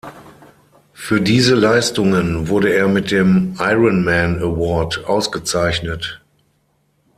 Für 0.93 1.21
diese 1.21 1.53
Leistungen 1.53 2.47
wurde 2.47 2.73
er 2.73 2.87
mit 2.87 3.11
dem 3.11 3.53
Ironman 3.59 4.39
Award 4.39 5.05
ausgezeichnet. 5.05 6.23